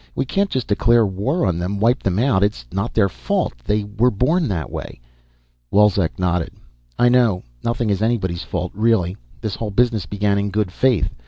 [0.15, 2.43] "We can't just declare war on them, wipe them out.
[2.43, 4.99] It's not their fault they were born that way."
[5.69, 6.53] Wolzek nodded.
[6.97, 7.43] "I know.
[7.63, 9.15] Nothing is anybody's fault, really.
[9.41, 11.13] This whole business began in good faith.